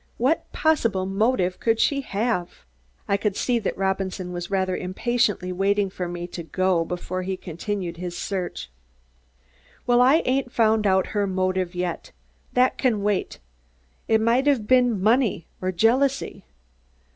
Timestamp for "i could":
3.07-3.35